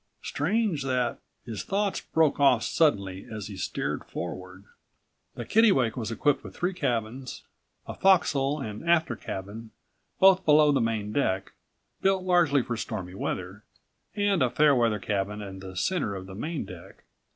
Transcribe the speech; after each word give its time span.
Strange 0.23 0.81
that—" 0.81 1.19
His 1.45 1.61
thoughts 1.63 2.01
broke 2.01 2.39
off 2.39 2.63
suddenly 2.63 3.27
as 3.31 3.45
he 3.45 3.55
stared 3.55 4.03
forward. 4.03 4.63
The 5.35 5.45
Kittlewake 5.45 5.95
was 5.95 6.09
equipped 6.09 6.43
with 6.43 6.55
three 6.57 6.73
cabins; 6.73 7.43
a 7.85 7.93
forecastle 7.93 8.59
and 8.61 8.81
aftercabin, 8.81 9.69
both 10.19 10.43
below 10.43 10.71
the 10.71 10.81
main 10.81 11.11
deck, 11.13 11.51
built 12.01 12.23
largely 12.23 12.63
for 12.63 12.75
stormy 12.77 13.13
weather, 13.13 13.63
and 14.15 14.41
a 14.41 14.49
fair 14.49 14.73
weather 14.75 14.97
cabin 14.97 15.39
in 15.43 15.59
the 15.59 15.77
center 15.77 16.15
of 16.15 16.25
the 16.25 16.33
main 16.33 16.65
deck. 16.65 17.03